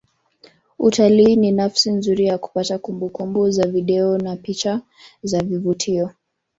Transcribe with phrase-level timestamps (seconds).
[0.79, 4.81] Utalii ni nafasi nzuri ya kupata kumbukumbu za video na picha
[5.23, 6.11] za vivutio